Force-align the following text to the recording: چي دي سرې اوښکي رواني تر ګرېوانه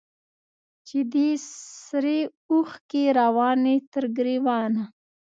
چي 0.87 0.99
دي 1.11 1.27
سرې 1.89 2.19
اوښکي 2.51 3.03
رواني 3.19 3.75
تر 3.93 4.03
ګرېوانه 4.17 4.83